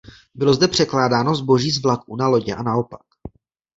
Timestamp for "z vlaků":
1.71-2.15